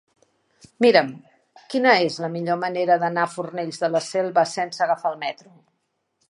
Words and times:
Mira'm 0.85 1.09
quina 1.73 1.93
és 2.05 2.17
la 2.23 2.29
millor 2.37 2.59
manera 2.63 2.97
d'anar 3.05 3.27
a 3.27 3.31
Fornells 3.35 3.79
de 3.85 3.91
la 3.97 4.03
Selva 4.07 4.47
sense 4.55 4.83
agafar 4.89 5.13
el 5.13 5.23
metro. 5.29 5.55